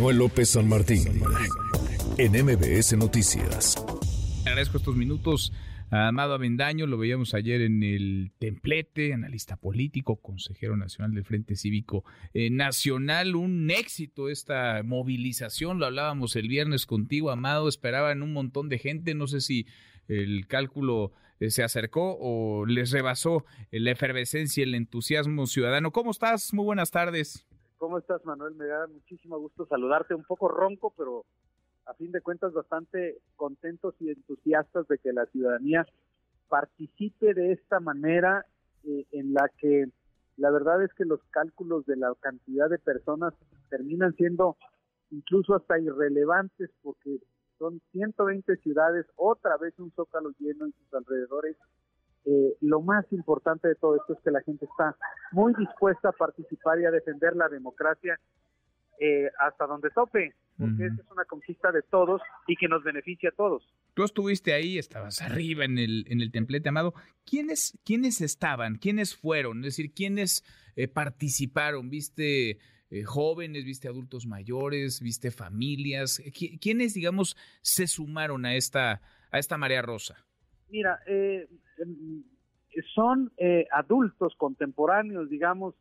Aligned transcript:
Manuel 0.00 0.16
López 0.16 0.48
San 0.48 0.66
Martín, 0.66 1.20
en 2.16 2.32
MBS 2.32 2.96
Noticias. 2.96 3.76
Agradezco 4.46 4.78
estos 4.78 4.96
minutos 4.96 5.52
a 5.90 6.08
Amado 6.08 6.32
Avendaño, 6.32 6.86
lo 6.86 6.96
veíamos 6.96 7.34
ayer 7.34 7.60
en 7.60 7.82
el 7.82 8.32
templete, 8.38 9.12
analista 9.12 9.58
político, 9.58 10.16
consejero 10.16 10.78
nacional 10.78 11.12
del 11.12 11.26
Frente 11.26 11.54
Cívico 11.54 12.02
eh, 12.32 12.48
Nacional, 12.48 13.36
un 13.36 13.70
éxito 13.70 14.30
esta 14.30 14.82
movilización, 14.82 15.78
lo 15.78 15.84
hablábamos 15.84 16.34
el 16.34 16.48
viernes 16.48 16.86
contigo, 16.86 17.30
Amado, 17.30 17.68
esperaban 17.68 18.22
un 18.22 18.32
montón 18.32 18.70
de 18.70 18.78
gente, 18.78 19.14
no 19.14 19.26
sé 19.26 19.42
si 19.42 19.66
el 20.08 20.46
cálculo 20.46 21.12
eh, 21.40 21.50
se 21.50 21.62
acercó 21.62 22.16
o 22.18 22.64
les 22.64 22.90
rebasó 22.90 23.44
la 23.70 23.90
efervescencia, 23.90 24.64
el 24.64 24.74
entusiasmo 24.74 25.46
ciudadano. 25.46 25.92
¿Cómo 25.92 26.10
estás? 26.10 26.54
Muy 26.54 26.64
buenas 26.64 26.90
tardes. 26.90 27.46
¿Cómo 27.80 27.96
estás, 27.96 28.22
Manuel? 28.26 28.54
Me 28.56 28.66
da 28.66 28.86
muchísimo 28.88 29.38
gusto 29.38 29.64
saludarte. 29.64 30.14
Un 30.14 30.24
poco 30.24 30.48
ronco, 30.48 30.92
pero 30.98 31.24
a 31.86 31.94
fin 31.94 32.12
de 32.12 32.20
cuentas 32.20 32.52
bastante 32.52 33.22
contentos 33.36 33.94
y 34.00 34.10
entusiastas 34.10 34.86
de 34.86 34.98
que 34.98 35.14
la 35.14 35.24
ciudadanía 35.24 35.86
participe 36.50 37.32
de 37.32 37.52
esta 37.52 37.80
manera 37.80 38.44
eh, 38.84 39.06
en 39.12 39.32
la 39.32 39.48
que 39.56 39.86
la 40.36 40.50
verdad 40.50 40.82
es 40.84 40.92
que 40.92 41.06
los 41.06 41.20
cálculos 41.30 41.86
de 41.86 41.96
la 41.96 42.12
cantidad 42.20 42.68
de 42.68 42.78
personas 42.78 43.32
terminan 43.70 44.14
siendo 44.14 44.58
incluso 45.10 45.54
hasta 45.54 45.80
irrelevantes 45.80 46.68
porque 46.82 47.18
son 47.58 47.80
120 47.92 48.56
ciudades, 48.58 49.06
otra 49.16 49.56
vez 49.56 49.72
un 49.78 49.90
zócalo 49.92 50.32
lleno 50.38 50.66
en 50.66 50.72
sus 50.72 50.92
alrededores 50.92 51.56
eh, 52.26 52.56
lo 52.60 52.80
más 52.82 53.04
importante 53.12 53.68
de 53.68 53.74
todo 53.76 53.96
esto 53.96 54.12
es 54.12 54.18
que 54.22 54.30
la 54.30 54.42
gente 54.42 54.66
está 54.66 54.96
muy 55.32 55.54
dispuesta 55.54 56.10
a 56.10 56.12
participar 56.12 56.78
y 56.80 56.84
a 56.84 56.90
defender 56.90 57.34
la 57.34 57.48
democracia 57.48 58.18
eh, 58.98 59.30
hasta 59.40 59.66
donde 59.66 59.88
tope, 59.90 60.34
porque 60.58 60.86
esa 60.86 61.00
es 61.00 61.10
una 61.10 61.24
conquista 61.24 61.72
de 61.72 61.80
todos 61.82 62.20
y 62.46 62.56
que 62.56 62.68
nos 62.68 62.84
beneficia 62.84 63.30
a 63.30 63.32
todos. 63.32 63.62
Tú 63.94 64.04
estuviste 64.04 64.52
ahí, 64.52 64.76
estabas 64.76 65.22
arriba 65.22 65.64
en 65.64 65.78
el, 65.78 66.04
en 66.08 66.20
el 66.20 66.30
templete, 66.30 66.68
Amado. 66.68 66.92
¿Quiénes, 67.24 67.78
¿Quiénes 67.84 68.20
estaban? 68.20 68.76
¿Quiénes 68.76 69.16
fueron? 69.16 69.60
Es 69.60 69.76
decir, 69.76 69.94
¿quiénes 69.94 70.44
eh, 70.76 70.88
participaron? 70.88 71.88
¿Viste 71.88 72.58
jóvenes? 73.06 73.64
¿Viste 73.64 73.88
adultos 73.88 74.26
mayores? 74.26 75.00
¿Viste 75.00 75.30
familias? 75.30 76.22
¿Quiénes, 76.60 76.92
digamos, 76.92 77.36
se 77.62 77.86
sumaron 77.86 78.44
a 78.44 78.56
esta, 78.56 79.00
a 79.30 79.38
esta 79.38 79.56
marea 79.56 79.80
rosa? 79.80 80.26
Mira, 80.70 81.00
eh, 81.06 81.48
son 82.94 83.32
eh, 83.36 83.66
adultos 83.72 84.34
contemporáneos, 84.36 85.28
digamos, 85.28 85.74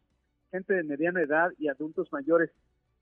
gente 0.51 0.73
de 0.73 0.83
mediana 0.83 1.21
edad 1.21 1.51
y 1.57 1.67
adultos 1.67 2.11
mayores. 2.11 2.51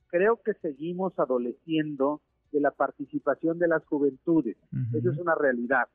Creo 0.08 0.42
que 0.42 0.54
seguimos 0.56 1.18
adoleciendo 1.18 2.22
de 2.52 2.62
la 2.62 2.72
participación 2.72 3.60
de 3.60 3.68
las 3.68 3.86
juventudes. 3.86 4.58
Eso 4.94 5.12
es 5.12 5.18
una 5.18 5.36
realidad. 5.36 5.88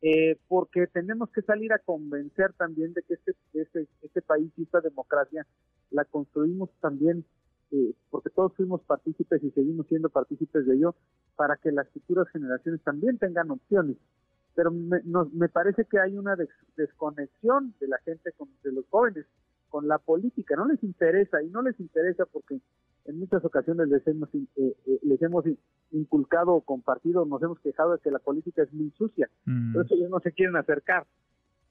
Eh, 0.00 0.38
porque 0.46 0.86
tenemos 0.86 1.28
que 1.30 1.42
salir 1.42 1.72
a 1.72 1.80
convencer 1.80 2.52
también 2.52 2.92
de 2.92 3.02
que 3.02 3.14
este, 3.14 3.34
este, 3.52 3.88
este 4.02 4.22
país 4.22 4.52
y 4.56 4.62
esta 4.62 4.80
democracia 4.80 5.44
la 5.90 6.04
construimos 6.04 6.70
también, 6.80 7.24
eh, 7.72 7.94
porque 8.08 8.30
todos 8.30 8.54
fuimos 8.54 8.80
partícipes 8.82 9.42
y 9.42 9.50
seguimos 9.50 9.88
siendo 9.88 10.08
partícipes 10.08 10.66
de 10.66 10.76
ello, 10.76 10.94
para 11.34 11.56
que 11.56 11.72
las 11.72 11.88
futuras 11.88 12.28
generaciones 12.28 12.80
también 12.82 13.18
tengan 13.18 13.50
opciones 13.50 13.96
pero 14.58 14.72
me, 14.72 15.00
me 15.34 15.48
parece 15.48 15.84
que 15.84 16.00
hay 16.00 16.18
una 16.18 16.34
desconexión 16.76 17.76
de 17.78 17.86
la 17.86 17.98
gente, 17.98 18.32
con, 18.32 18.48
de 18.64 18.72
los 18.72 18.84
jóvenes, 18.88 19.24
con 19.68 19.86
la 19.86 19.98
política. 19.98 20.56
No 20.56 20.66
les 20.66 20.82
interesa, 20.82 21.40
y 21.40 21.48
no 21.48 21.62
les 21.62 21.78
interesa 21.78 22.26
porque 22.26 22.60
en 23.04 23.20
muchas 23.20 23.44
ocasiones 23.44 23.86
les 23.86 24.04
hemos, 24.08 24.28
eh, 24.34 24.48
eh, 24.56 24.98
les 25.04 25.22
hemos 25.22 25.44
inculcado 25.92 26.54
o 26.54 26.60
compartido, 26.62 27.24
nos 27.24 27.40
hemos 27.40 27.60
quejado 27.60 27.92
de 27.92 28.00
que 28.00 28.10
la 28.10 28.18
política 28.18 28.64
es 28.64 28.72
muy 28.72 28.90
sucia. 28.98 29.30
Mm. 29.44 29.74
Por 29.74 29.86
eso 29.86 29.94
ellos 29.94 30.10
no 30.10 30.18
se 30.18 30.32
quieren 30.32 30.56
acercar. 30.56 31.06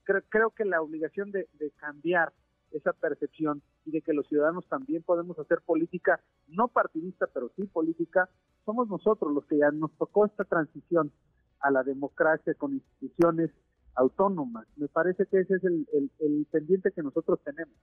Creo, 0.04 0.22
creo 0.30 0.50
que 0.52 0.64
la 0.64 0.80
obligación 0.80 1.30
de, 1.30 1.46
de 1.58 1.70
cambiar 1.72 2.32
esa 2.70 2.94
percepción 2.94 3.60
y 3.84 3.90
de 3.90 4.00
que 4.00 4.14
los 4.14 4.26
ciudadanos 4.28 4.66
también 4.66 5.02
podemos 5.02 5.38
hacer 5.38 5.60
política, 5.60 6.20
no 6.46 6.68
partidista, 6.68 7.26
pero 7.34 7.50
sí 7.54 7.64
política, 7.66 8.30
somos 8.64 8.88
nosotros 8.88 9.30
los 9.34 9.44
que 9.44 9.58
ya 9.58 9.70
nos 9.72 9.92
tocó 9.98 10.24
esta 10.24 10.44
transición 10.44 11.12
a 11.60 11.70
la 11.70 11.82
democracia 11.82 12.54
con 12.54 12.74
instituciones 12.74 13.50
autónomas. 13.94 14.66
Me 14.76 14.88
parece 14.88 15.26
que 15.26 15.40
ese 15.40 15.56
es 15.56 15.64
el, 15.64 16.46
pendiente 16.50 16.90
que 16.94 17.02
nosotros 17.02 17.40
tenemos. 17.44 17.74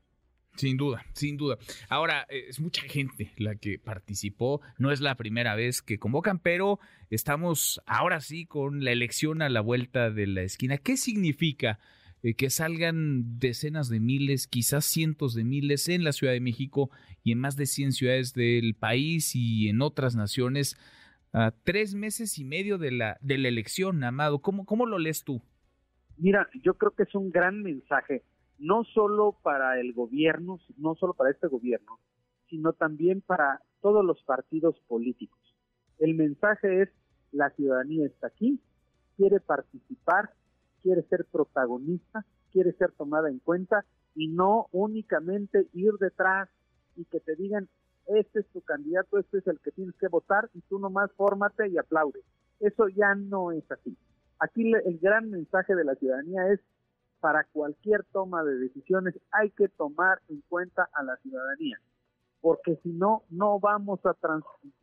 Sin 0.55 0.77
duda, 0.77 1.03
sin 1.13 1.35
duda. 1.35 1.57
Ahora, 1.89 2.25
eh, 2.29 2.45
es 2.47 2.61
mucha 2.61 2.81
gente 2.83 3.33
la 3.37 3.55
que 3.55 3.77
participó, 3.77 4.61
no 4.77 4.91
es 4.91 5.01
la 5.01 5.15
primera 5.15 5.53
vez 5.53 5.81
que 5.81 5.99
convocan, 5.99 6.39
pero 6.39 6.79
estamos 7.09 7.81
ahora 7.85 8.21
sí 8.21 8.45
con 8.45 8.85
la 8.85 8.91
elección 8.91 9.41
a 9.41 9.49
la 9.49 9.59
vuelta 9.59 10.11
de 10.11 10.27
la 10.27 10.43
esquina. 10.43 10.77
¿Qué 10.77 10.95
significa 10.95 11.77
eh, 12.25 12.33
que 12.33 12.49
salgan 12.49 13.37
decenas 13.37 13.87
de 13.87 13.99
miles, 13.99 14.47
quizás 14.47 14.85
cientos 14.85 15.35
de 15.35 15.43
miles 15.43 15.87
en 15.89 16.03
la 16.03 16.11
Ciudad 16.11 16.33
de 16.33 16.39
México 16.39 16.89
y 17.23 17.33
en 17.33 17.39
más 17.39 17.55
de 17.55 17.67
100 17.67 17.91
ciudades 17.91 18.33
del 18.33 18.73
país 18.73 19.35
y 19.35 19.69
en 19.69 19.81
otras 19.83 20.15
naciones 20.15 20.75
tres 21.63 21.95
meses 21.95 22.37
y 22.37 22.45
medio 22.45 22.77
de 22.77 22.91
la, 22.91 23.17
de 23.21 23.37
la 23.37 23.47
elección, 23.47 24.03
Amado. 24.03 24.39
¿Cómo, 24.39 24.65
¿Cómo 24.65 24.85
lo 24.85 24.99
lees 24.99 25.23
tú? 25.23 25.41
Mira, 26.17 26.47
yo 26.63 26.75
creo 26.75 26.91
que 26.91 27.03
es 27.03 27.13
un 27.13 27.29
gran 27.29 27.61
mensaje, 27.61 28.23
no 28.57 28.83
solo 28.85 29.37
para 29.43 29.79
el 29.79 29.93
gobierno, 29.93 30.59
no 30.77 30.95
solo 30.95 31.13
para 31.13 31.31
este 31.31 31.47
gobierno, 31.47 31.99
sino 32.49 32.73
también 32.73 33.21
para 33.21 33.61
todos 33.81 34.05
los 34.05 34.23
partidos 34.23 34.79
políticos. 34.87 35.39
El 35.99 36.15
mensaje 36.15 36.83
es, 36.83 36.89
la 37.31 37.49
ciudadanía 37.51 38.05
está 38.05 38.27
aquí, 38.27 38.61
quiere 39.17 39.39
participar, 39.39 40.31
quiere 40.81 41.03
ser 41.03 41.25
protagonista, 41.25 42.25
quiere 42.51 42.71
ser 42.73 42.91
tomada 42.93 43.29
en 43.29 43.39
cuenta 43.39 43.85
y 44.13 44.29
no 44.29 44.67
únicamente 44.71 45.67
ir 45.73 45.93
detrás 45.99 46.49
y 46.95 47.05
que 47.05 47.19
te 47.19 47.35
digan, 47.35 47.67
este 48.07 48.39
es 48.39 48.47
tu 48.47 48.61
candidato, 48.61 49.17
este 49.17 49.39
es 49.39 49.47
el 49.47 49.59
que 49.59 49.71
tienes 49.71 49.95
que 49.95 50.07
votar 50.07 50.49
y 50.53 50.61
tú 50.61 50.79
nomás 50.79 51.11
fórmate 51.13 51.67
y 51.69 51.77
aplaude. 51.77 52.21
Eso 52.59 52.87
ya 52.89 53.15
no 53.15 53.51
es 53.51 53.69
así. 53.71 53.97
Aquí 54.39 54.71
el 54.73 54.99
gran 54.99 55.29
mensaje 55.29 55.75
de 55.75 55.83
la 55.83 55.95
ciudadanía 55.95 56.47
es 56.51 56.59
para 57.19 57.45
cualquier 57.45 58.03
toma 58.11 58.43
de 58.43 58.57
decisiones 58.57 59.15
hay 59.31 59.49
que 59.51 59.67
tomar 59.69 60.19
en 60.29 60.43
cuenta 60.47 60.89
a 60.93 61.03
la 61.03 61.15
ciudadanía, 61.17 61.79
porque 62.41 62.77
si 62.83 62.89
no 62.89 63.23
no 63.29 63.59
vamos 63.59 63.99
a 64.05 64.15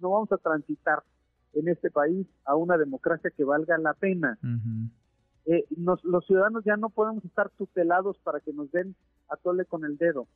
no 0.01 0.11
vamos 0.11 0.33
a 0.33 0.39
transitar 0.39 1.03
en 1.53 1.69
este 1.69 1.91
país 1.91 2.27
a 2.45 2.57
una 2.57 2.79
democracia 2.79 3.31
que 3.31 3.45
valga 3.45 3.79
la 3.79 3.95
pena. 3.95 4.39
Eh, 5.45 5.67
los 5.77 6.27
ciudadanos 6.27 6.65
ya 6.65 6.77
no 6.77 6.89
podemos 6.89 7.25
estar 7.25 7.51
tutelados 7.51 8.19
para 8.25 8.41
que 8.41 8.53
nos 8.53 8.71
den 8.73 8.97
a 9.29 9.37
tole 9.37 9.65
con 9.65 9.85
el 9.85 9.97
dedo 9.97 10.27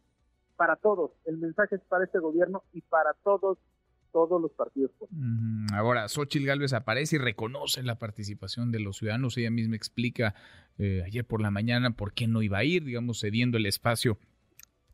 para 0.56 0.76
todos. 0.76 1.12
El 1.24 1.38
mensaje 1.38 1.76
es 1.76 1.82
para 1.82 2.04
este 2.04 2.18
gobierno 2.18 2.62
y 2.72 2.80
para 2.82 3.12
todos 3.22 3.58
todos 4.12 4.40
los 4.40 4.50
partidos 4.52 4.92
Ahora, 5.74 6.08
Xochitl 6.08 6.46
Gálvez 6.46 6.72
aparece 6.72 7.16
y 7.16 7.18
reconoce 7.18 7.82
la 7.82 7.98
participación 7.98 8.72
de 8.72 8.80
los 8.80 8.96
ciudadanos. 8.96 9.36
Ella 9.36 9.50
misma 9.50 9.76
explica 9.76 10.34
eh, 10.78 11.02
ayer 11.04 11.26
por 11.26 11.42
la 11.42 11.50
mañana 11.50 11.90
por 11.90 12.14
qué 12.14 12.26
no 12.26 12.40
iba 12.40 12.56
a 12.56 12.64
ir, 12.64 12.84
digamos, 12.84 13.20
cediendo 13.20 13.58
el 13.58 13.66
espacio 13.66 14.18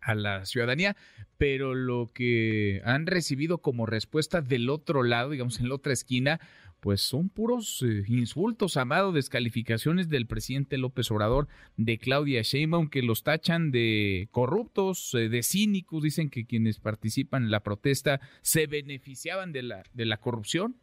a 0.03 0.15
la 0.15 0.45
ciudadanía, 0.45 0.97
pero 1.39 1.75
lo 1.75 2.11
que 2.13 2.83
han 2.85 3.07
recibido 3.07 3.59
como 3.59 3.87
respuesta 3.87 4.43
del 4.43 4.69
otro 4.69 5.03
lado, 5.03 5.31
digamos, 5.31 5.61
en 5.61 5.69
la 5.69 5.77
otra 5.77 5.93
esquina, 5.93 6.41
pues 6.83 7.01
son 7.01 7.29
puros 7.29 7.81
eh, 7.83 8.03
insultos, 8.09 8.77
amado, 8.77 9.13
descalificaciones 9.13 10.09
del 10.09 10.27
presidente 10.27 10.79
López 10.79 11.09
Obrador, 11.13 11.47
de 11.77 11.97
Claudia 11.97 12.43
Sheinbaum, 12.43 12.89
que 12.91 13.03
los 13.03 13.23
tachan 13.23 13.71
de 13.71 14.29
corruptos, 14.33 15.15
eh, 15.15 15.29
de 15.29 15.45
cínicos, 15.45 16.03
dicen 16.03 16.29
que 16.29 16.45
quienes 16.45 16.81
participan 16.81 17.45
en 17.45 17.51
la 17.53 17.61
protesta 17.61 18.21
se 18.41 18.67
beneficiaban 18.67 19.53
de 19.53 19.63
la, 19.63 19.85
de 19.95 20.07
la 20.07 20.17
corrupción. 20.17 20.75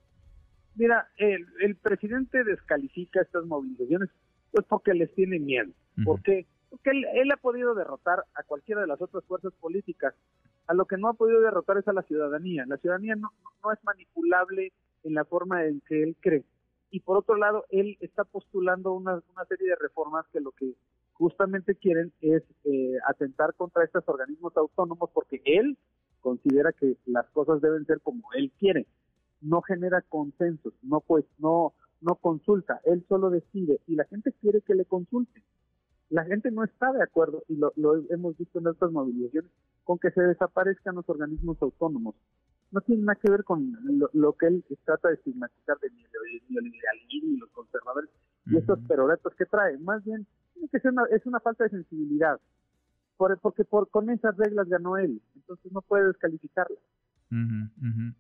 Mira, 0.76 1.10
el, 1.18 1.76
presidente 1.76 2.46
descalifica 2.46 3.22
estas 3.22 3.46
movilizaciones 3.46 4.10
pues 4.52 4.66
porque 4.70 4.94
les 4.94 5.14
tiene 5.16 5.38
miedo. 5.38 5.72
Porque 6.06 6.48
él, 6.84 7.32
ha 7.32 7.38
podido 7.38 7.74
derrotar 7.76 8.24
a 8.36 8.44
cualquiera 8.44 8.82
de 8.82 8.88
las 8.88 9.02
otras 9.02 9.24
fuerzas 9.26 9.54
políticas. 9.60 10.14
A 10.68 10.74
lo 10.74 10.86
que 10.86 10.98
no 10.98 11.10
ha 11.10 11.14
podido 11.14 11.42
derrotar 11.42 11.78
es 11.78 11.88
a 11.88 11.94
la 11.94 12.04
ciudadanía. 12.04 12.66
La 12.68 12.78
ciudadanía 12.78 13.16
no, 13.16 13.32
no 13.64 13.72
es 13.72 13.80
manipulable 13.84 14.72
en 15.04 15.14
la 15.14 15.26
forma 15.26 15.66
en 15.66 15.82
que 15.82 16.04
él 16.04 16.16
cree. 16.20 16.44
Y 16.92 17.02
por 17.02 17.18
otro 17.18 17.36
lado, 17.36 17.66
él 17.70 17.98
está 18.02 18.24
postulando 18.24 18.94
una, 18.94 19.22
serie 19.48 19.70
de 19.70 19.76
reformas 19.76 20.26
que 20.32 20.42
lo 20.42 20.52
que 20.52 20.74
justamente 21.14 21.76
quieren 21.76 22.12
es 22.22 22.44
eh, 22.64 22.98
atentar 23.08 23.54
contra 23.56 23.84
estos 23.84 24.08
organismos 24.08 24.56
autónomos 24.58 25.10
porque 25.14 25.42
él 25.46 25.78
considera 26.22 26.72
que 26.72 26.98
las 27.06 27.28
cosas 27.30 27.62
deben 27.62 27.86
ser 27.86 28.02
como 28.02 28.32
él 28.34 28.52
quiere. 28.60 28.88
No 29.42 29.62
genera 29.62 30.02
consensos, 30.02 30.74
no 30.82 31.00
pues 31.02 31.26
no 31.38 31.74
no 32.02 32.16
consulta, 32.16 32.80
él 32.86 33.06
solo 33.08 33.30
decide 33.30 33.80
y 33.88 33.96
la 33.96 34.06
gente 34.06 34.32
quiere 34.42 34.62
que 34.62 34.76
le 34.76 34.86
consulte. 34.86 35.44
La 36.10 36.26
gente 36.26 36.52
no 36.52 36.64
está 36.64 36.92
de 36.92 37.04
acuerdo 37.04 37.44
y 37.48 37.56
lo, 37.56 37.72
lo 37.76 38.04
hemos 38.10 38.38
visto 38.38 38.60
en 38.60 38.68
estas 38.68 38.92
movilizaciones 38.92 39.52
con 39.84 40.00
que 40.00 40.12
se 40.12 40.22
desaparezcan 40.22 40.96
los 40.96 41.08
organismos 41.10 41.62
autónomos 41.62 42.16
no 42.72 42.82
tiene 42.82 43.04
nada 43.04 43.20
que 43.22 43.32
ver 43.32 43.44
con 43.44 43.76
lo, 44.14 44.34
que 44.34 44.48
él 44.48 44.64
trata 44.86 45.10
de 45.10 45.16
estigmatizar 45.16 45.78
de 45.80 45.90
neoliberalismo 46.50 47.36
y 47.36 47.38
los 47.38 47.50
conservadores 47.52 48.10
y 48.46 48.58
estos 48.58 48.80
peroretos 48.88 49.34
que 49.36 49.46
trae. 49.46 49.78
Más 49.80 50.04
bien, 50.04 50.26
que 50.72 50.78
es 50.78 51.26
una 51.26 51.40
falta 51.40 51.64
de 51.64 51.72
sensibilidad, 51.72 52.40
porque 53.18 53.64
por, 53.66 53.90
con 53.90 54.10
esas 54.10 54.38
reglas 54.38 54.68
ganó 54.68 54.98
él, 54.98 55.22
entonces 55.36 55.72
no 55.72 55.82
puede 55.82 56.08
descalificarla. 56.08 56.78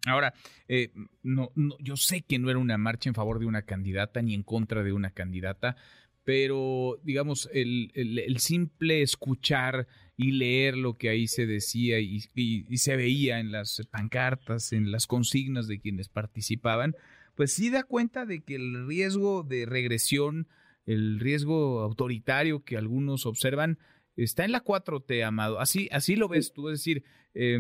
Ahora, 0.07 0.33
eh, 0.67 0.91
no, 1.23 1.49
no, 1.55 1.75
yo 1.79 1.95
sé 1.95 2.21
que 2.21 2.37
no 2.37 2.51
era 2.51 2.59
una 2.59 2.77
marcha 2.77 3.09
en 3.09 3.15
favor 3.15 3.39
de 3.39 3.47
una 3.47 3.63
candidata 3.63 4.21
ni 4.21 4.35
en 4.35 4.43
contra 4.43 4.83
de 4.83 4.93
una 4.93 5.09
candidata, 5.09 5.75
pero 6.23 6.99
digamos, 7.03 7.49
el, 7.53 7.91
el, 7.93 8.37
simple 8.39 9.01
escuchar 9.01 9.87
y 10.15 10.33
leer 10.33 10.77
lo 10.77 10.97
que 10.97 11.09
ahí 11.09 11.27
se 11.27 11.45
decía 11.45 11.99
y, 11.99 12.23
y, 12.35 12.77
se 12.77 12.95
veía 12.95 13.39
en 13.39 13.51
las 13.51 13.81
pancartas, 13.89 14.73
en 14.73 14.91
las 14.91 15.07
consignas 15.07 15.67
de 15.67 15.79
quienes 15.79 16.09
participaban, 16.09 16.95
pues 17.35 17.53
sí 17.53 17.69
da 17.69 17.83
cuenta 17.83 18.25
de 18.25 18.41
que 18.41 18.55
el 18.55 18.85
riesgo 18.85 19.43
de 19.43 19.65
regresión, 19.65 20.47
el 20.85 21.19
riesgo 21.19 21.79
autoritario 21.81 22.63
que 22.63 22.77
algunos 22.77 23.25
observan, 23.25 23.79
está 24.15 24.43
en 24.43 24.51
la 24.51 24.63
4T, 24.63 25.23
Amado. 25.25 25.59
Así, 25.59 25.87
así 25.91 26.15
lo 26.15 26.27
ves 26.27 26.51
tú, 26.51 26.69
es 26.69 26.79
decir, 26.79 27.03
eh, 27.33 27.57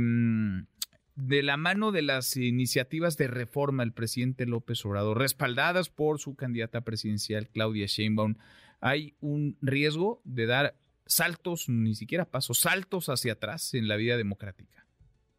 de 1.29 1.43
la 1.43 1.57
mano 1.57 1.91
de 1.91 2.01
las 2.01 2.35
iniciativas 2.37 3.15
de 3.15 3.27
reforma 3.27 3.83
del 3.83 3.93
presidente 3.93 4.47
López 4.47 4.83
Obrador, 4.83 5.19
respaldadas 5.19 5.87
por 5.87 6.17
su 6.17 6.35
candidata 6.35 6.81
presidencial 6.81 7.47
Claudia 7.49 7.85
Sheinbaum, 7.85 8.33
hay 8.81 9.13
un 9.21 9.55
riesgo 9.61 10.21
de 10.23 10.47
dar 10.47 10.73
saltos, 11.05 11.69
ni 11.69 11.93
siquiera 11.93 12.25
pasos, 12.25 12.61
saltos 12.61 13.09
hacia 13.09 13.33
atrás 13.33 13.75
en 13.75 13.87
la 13.87 13.95
vida 13.95 14.17
democrática. 14.17 14.87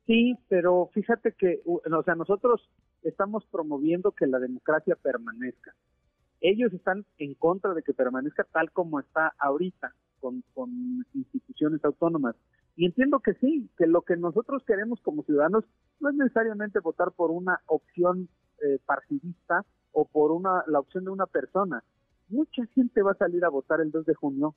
Sí, 0.06 0.36
pero 0.48 0.90
fíjate 0.94 1.34
que, 1.36 1.60
o 1.66 1.82
sea, 2.04 2.14
nosotros 2.14 2.70
estamos 3.02 3.44
promoviendo 3.50 4.12
que 4.12 4.28
la 4.28 4.38
democracia 4.38 4.94
permanezca. 4.94 5.74
Ellos 6.40 6.72
están 6.72 7.04
en 7.18 7.34
contra 7.34 7.74
de 7.74 7.82
que 7.82 7.94
permanezca 7.94 8.44
tal 8.44 8.70
como 8.70 9.00
está 9.00 9.34
ahorita, 9.40 9.92
con 10.20 10.44
instituciones 11.14 11.84
autónomas. 11.84 12.36
Y 12.80 12.86
entiendo 12.86 13.20
que 13.20 13.34
sí, 13.34 13.68
que 13.76 13.86
lo 13.86 14.00
que 14.00 14.16
nosotros 14.16 14.62
queremos 14.66 15.02
como 15.02 15.22
ciudadanos 15.24 15.66
no 16.00 16.08
es 16.08 16.14
necesariamente 16.14 16.80
votar 16.80 17.12
por 17.12 17.30
una 17.30 17.60
opción 17.66 18.30
eh, 18.62 18.78
partidista 18.86 19.66
o 19.92 20.06
por 20.06 20.32
una 20.32 20.64
la 20.66 20.78
opción 20.78 21.04
de 21.04 21.10
una 21.10 21.26
persona. 21.26 21.84
Mucha 22.30 22.64
gente 22.74 23.02
va 23.02 23.10
a 23.10 23.18
salir 23.18 23.44
a 23.44 23.50
votar 23.50 23.82
el 23.82 23.90
2 23.90 24.06
de 24.06 24.14
junio 24.14 24.54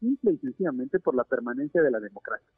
simple 0.00 0.32
y 0.32 0.38
sencillamente 0.38 1.00
por 1.00 1.14
la 1.14 1.24
permanencia 1.24 1.82
de 1.82 1.90
la 1.90 2.00
democracia. 2.00 2.48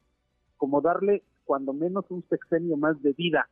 Como 0.55 0.79
darle 0.79 1.21
cuando 1.43 1.73
menos 1.73 2.05
un 2.11 2.23
sexenio 2.29 2.77
más 2.77 3.01
de 3.01 3.11
vida, 3.11 3.49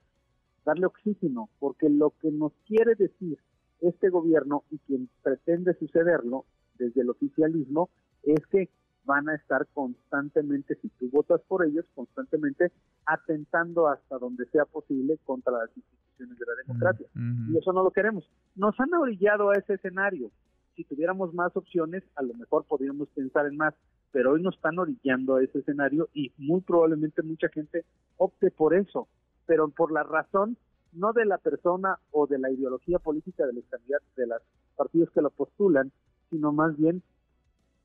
darle 0.64 0.86
oxígeno, 0.86 1.50
porque 1.60 1.90
lo 1.90 2.14
que 2.22 2.32
nos 2.32 2.54
quiere 2.66 2.96
decir 2.96 3.40
este 3.82 4.08
gobierno 4.08 4.64
y 4.72 4.78
quien 4.88 5.10
pretende 5.22 5.74
sucederlo 5.74 6.46
desde 6.80 7.02
el 7.02 7.10
oficialismo 7.10 7.90
es 8.24 8.40
que 8.48 8.70
van 9.08 9.30
a 9.30 9.36
estar 9.36 9.66
constantemente, 9.74 10.76
si 10.82 10.90
tú 10.90 11.10
votas 11.10 11.42
por 11.48 11.66
ellos, 11.66 11.86
constantemente 11.96 12.72
atentando 13.06 13.88
hasta 13.88 14.20
donde 14.20 14.46
sea 14.48 14.66
posible 14.66 15.18
contra 15.26 15.54
las 15.54 15.70
instituciones 15.76 16.38
de 16.38 16.46
la 16.46 16.54
democracia. 16.62 17.08
Y 17.50 17.58
eso 17.58 17.72
no 17.72 17.84
lo 17.84 17.92
queremos. 17.92 18.30
Nos 18.56 18.78
han 18.80 18.94
orillado 18.94 19.50
a 19.50 19.54
ese 19.54 19.76
escenario. 19.76 20.30
Si 20.76 20.84
tuviéramos 20.84 21.34
más 21.34 21.56
opciones, 21.56 22.04
a 22.16 22.22
lo 22.22 22.34
mejor 22.34 22.66
podríamos 22.66 23.08
pensar 23.10 23.48
en 23.48 23.56
más, 23.56 23.74
pero 24.12 24.34
hoy 24.34 24.42
nos 24.42 24.56
están 24.56 24.78
orillando 24.78 25.36
a 25.36 25.44
ese 25.44 25.60
escenario 25.60 26.10
y 26.14 26.34
muy 26.38 26.62
probablemente 26.62 27.24
mucha 27.24 27.48
gente 27.48 27.86
opte 28.18 28.52
por 28.52 28.76
eso, 28.76 29.08
pero 29.46 29.70
por 29.70 29.92
la 29.92 30.04
razón 30.04 30.58
no 30.92 31.14
de 31.14 31.26
la 31.26 31.38
persona 31.38 31.98
o 32.12 32.28
de 32.28 32.40
la 32.40 32.52
ideología 32.52 33.00
política 33.00 33.46
de 33.46 33.54
los 33.54 33.66
candidatos, 33.66 34.08
de 34.16 34.28
los 34.28 34.42
partidos 34.76 35.10
que 35.12 35.22
lo 35.22 35.30
postulan, 35.30 35.92
sino 36.30 36.52
más 36.52 36.76
bien 36.78 37.02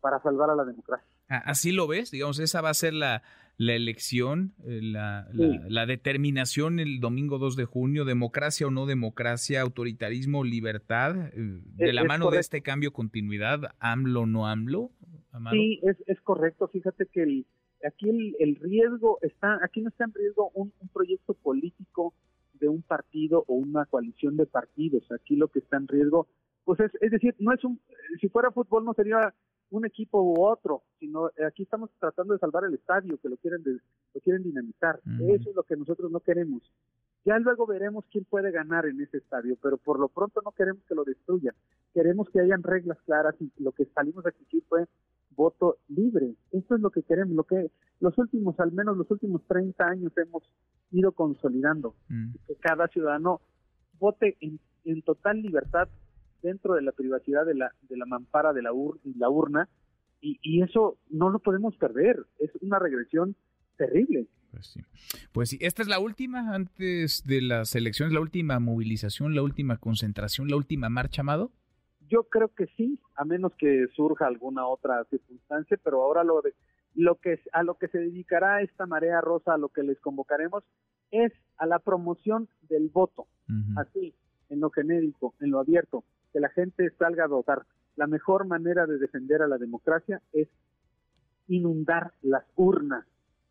para 0.03 0.21
salvar 0.21 0.51
a 0.51 0.55
la 0.55 0.65
democracia. 0.65 1.09
Así 1.29 1.73
lo 1.73 1.87
ves, 1.87 2.11
digamos, 2.11 2.39
esa 2.41 2.61
va 2.61 2.69
a 2.69 2.75
ser 2.75 2.93
la, 2.93 3.23
la 3.57 3.75
elección, 3.75 4.53
eh, 4.67 4.81
la, 4.83 5.29
la, 5.33 5.87
determinación 5.87 6.79
el 6.81 7.01
domingo 7.01 7.39
2 7.39 7.57
de 7.57 7.65
junio, 7.65 8.05
democracia 8.05 8.67
o 8.67 8.71
no 8.71 8.85
democracia, 8.85 9.63
autoritarismo, 9.63 10.45
libertad, 10.45 11.29
eh, 11.29 11.63
de 11.65 11.93
la 11.93 12.05
mano 12.05 12.31
de 12.31 12.41
este 12.41 12.61
cambio, 12.63 12.93
continuidad, 12.93 13.75
AMLO 13.79 14.23
o 14.23 14.27
no 14.27 14.47
AMLO. 14.47 14.91
Sí, 15.51 15.81
es, 15.85 15.97
es 16.07 16.21
correcto, 16.21 16.69
fíjate 16.69 17.07
que 17.07 17.23
el, 17.23 17.47
aquí 17.87 18.11
el, 18.11 18.37
el, 18.39 18.57
riesgo 18.57 19.19
está, 19.23 19.59
aquí 19.65 19.81
no 19.81 19.89
está 19.89 20.05
en 20.05 20.15
riesgo 20.15 20.51
un, 20.55 20.73
un 20.81 20.89
proyecto 20.89 21.33
político 21.35 22.13
de 22.55 22.69
un 22.69 22.83
partido 22.83 23.45
o 23.47 23.55
una 23.55 23.87
coalición 23.87 24.37
de 24.37 24.47
partidos, 24.47 25.05
aquí 25.13 25.37
lo 25.37 25.49
que 25.49 25.61
está 25.61 25.79
en 25.79 25.89
riesgo, 25.89 26.27
pues 26.65 26.81
es, 26.81 26.93
es 27.01 27.11
decir, 27.11 27.35
no 27.39 27.53
es 27.53 27.65
un, 27.65 27.81
si 28.21 28.29
fuera 28.29 28.51
fútbol 28.51 28.85
no 28.85 28.93
sería 28.95 29.35
un 29.73 29.87
equipo 29.87 30.23
u 30.23 30.45
otro, 30.45 30.83
sino 31.01 31.29
eh, 31.31 31.45
aquí 31.47 31.63
estamos 31.63 31.91
tratando 31.99 32.35
de 32.35 32.39
salvar 32.39 32.65
el 32.65 32.75
estadio, 32.75 33.19
que 33.19 33.29
lo 33.29 33.37
quieren 33.39 33.63
lo 33.65 34.21
quieren 34.21 34.43
dinamitar. 34.43 35.01
Eso 35.21 35.51
es 35.51 35.57
lo 35.57 35.63
que 35.63 35.77
nosotros 35.77 36.11
no 36.11 36.21
queremos. 36.21 36.63
Ya 37.25 37.39
luego 37.39 37.67
veremos 37.67 38.05
quién 38.11 38.25
puede 38.25 38.51
ganar 38.51 38.85
en 38.85 39.01
ese 39.01 39.19
estadio, 39.19 39.57
pero 39.63 39.79
por 39.79 39.99
lo 39.99 40.09
pronto 40.09 40.43
no 40.45 40.51
queremos 40.53 40.83
que 40.85 40.95
lo 40.95 41.05
destruyan. 41.05 41.55
Queremos 41.95 42.29
que 42.31 42.41
hayan 42.41 42.63
reglas 42.63 42.99
claras 43.07 43.35
y 43.41 43.51
lo 43.63 43.73
que 43.73 43.87
salimos 43.87 44.27
a 44.27 44.31
exigir 44.31 44.63
fue 44.69 44.87
voto 45.31 45.79
libre. 45.89 46.35
Eso 46.51 46.75
es 46.75 46.81
lo 46.81 46.91
que 46.91 47.03
queremos, 47.03 47.35
lo 47.35 47.45
que 47.45 47.71
los 48.01 48.19
últimos, 48.19 48.59
al 48.61 48.73
menos 48.73 48.97
los 48.97 49.11
últimos 49.11 49.43
30 49.47 49.85
años 49.87 50.13
hemos 50.19 50.43
ido 50.91 51.13
consolidando. 51.13 51.95
Que 52.47 52.57
cada 52.57 52.89
ciudadano 52.89 53.41
vote 53.99 54.37
en, 54.41 54.59
en 54.85 55.01
total 55.03 55.41
libertad 55.41 55.89
dentro 56.43 56.75
de 56.75 56.83
la 56.83 56.93
privacidad 56.93 57.47
de 57.47 57.55
la, 57.55 57.73
de 57.89 57.97
la 57.97 58.07
mampara 58.07 58.53
de 58.53 58.63
la, 58.63 58.71
la 59.17 59.31
urna 59.31 59.69
y, 60.21 60.39
y, 60.43 60.63
eso 60.63 60.99
no 61.11 61.31
lo 61.31 61.41
podemos 61.41 61.77
perder. 61.77 62.25
Es 62.39 62.51
una 62.61 62.79
regresión 62.79 63.35
terrible. 63.77 64.29
Pues 64.53 64.67
sí. 64.67 64.81
Pues 65.33 65.49
sí, 65.49 65.59
esta 65.61 65.83
es 65.83 65.89
la 65.89 65.99
última 65.99 66.55
antes 66.55 67.25
de 67.27 67.41
las 67.43 67.75
elecciones, 67.75 68.13
la 68.13 68.21
última 68.21 68.61
movilización, 68.61 69.35
la 69.35 69.43
última 69.43 69.79
concentración, 69.79 70.49
la 70.49 70.57
última 70.57 70.89
marcha, 70.89 71.23
Amado. 71.23 71.51
Yo 72.09 72.25
creo 72.25 72.49
que 72.55 72.67
sí, 72.77 73.01
a 73.17 73.25
menos 73.25 73.53
que 73.57 73.87
surja 73.97 74.27
alguna 74.27 74.67
otra 74.67 75.03
circunstancia, 75.05 75.79
pero 75.83 76.03
ahora 76.03 76.23
lo 76.23 76.43
de 76.43 76.55
lo 76.95 77.15
que 77.17 77.41
a 77.53 77.63
lo 77.63 77.79
que 77.79 77.89
se 77.89 77.99
dedicará 77.99 78.61
esta 78.61 78.85
marea 78.85 79.23
rosa, 79.23 79.55
a 79.55 79.59
lo 79.59 79.71
que 79.71 79.83
les 79.83 79.99
convocaremos 80.01 80.63
es 81.11 81.33
a 81.57 81.67
la 81.67 81.79
promoción 81.79 82.49
del 82.69 82.91
voto, 82.91 83.27
así 83.77 84.15
en 84.51 84.61
lo 84.61 84.71
genérico, 84.71 85.35
en 85.41 85.51
lo 85.51 85.61
abierto, 85.61 86.05
que 86.33 86.41
la 86.41 86.49
gente 86.51 86.91
salga 86.99 87.25
a 87.25 87.29
votar. 87.29 87.63
La 87.97 88.07
mejor 88.07 88.47
manera 88.47 88.87
de 88.87 88.99
defender 88.99 89.43
a 89.43 89.49
la 89.49 89.59
democracia 89.59 90.23
es 90.33 90.49
inundar 91.49 92.13
las 92.23 92.45
urnas, 92.57 93.05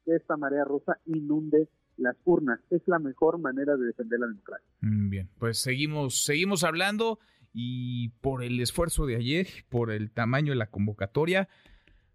que 0.06 0.16
esta 0.16 0.38
marea 0.38 0.64
rosa 0.64 0.98
inunde 1.06 1.70
las 1.98 2.16
urnas. 2.26 2.60
Es 2.70 2.82
la 2.88 3.00
mejor 3.00 3.38
manera 3.38 3.78
de 3.78 3.86
defender 3.86 4.20
la 4.20 4.28
democracia. 4.28 4.68
Mm, 4.82 5.10
bien, 5.10 5.30
pues 5.38 5.60
seguimos, 5.60 6.24
seguimos 6.24 6.64
hablando 6.64 7.20
y 7.54 8.10
por 8.22 8.44
el 8.44 8.60
esfuerzo 8.60 9.06
de 9.06 9.18
ayer, 9.18 9.48
por 9.70 9.92
el 9.92 10.12
tamaño 10.12 10.52
de 10.52 10.58
la 10.58 10.68
convocatoria. 10.68 11.48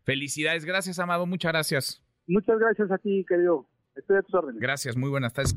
Felicidades, 0.05 0.65
gracias 0.65 0.99
Amado, 0.99 1.27
muchas 1.27 1.53
gracias. 1.53 2.03
Muchas 2.27 2.59
gracias 2.59 2.91
a 2.91 2.99
ti, 2.99 3.25
querido. 3.29 3.69
Estoy 3.95 4.17
a 4.17 4.23
tus 4.23 4.35
órdenes. 4.35 4.61
Gracias, 4.61 4.97
muy 4.97 5.11
buenas 5.11 5.33
tardes 5.33 5.57